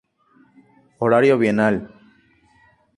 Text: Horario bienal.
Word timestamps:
Horario 0.97 1.37
bienal. 1.37 1.75